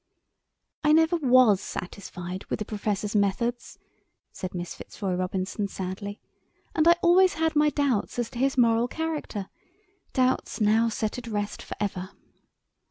[0.83, 3.77] "I never was satisfied with the Professor's methods,"
[4.31, 6.19] said Miss Fitzroy Robinson sadly;
[6.73, 9.49] "and I always had my doubts as to his moral character,
[10.11, 12.09] doubts now set at rest for ever.